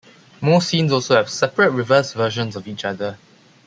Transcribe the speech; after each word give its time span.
Most 0.41 0.67
scenes 0.67 0.91
also 0.91 1.15
have 1.15 1.29
separate 1.29 1.69
reverse 1.69 2.13
versions 2.13 2.55
of 2.55 2.67
each 2.67 2.83
other. 2.85 3.19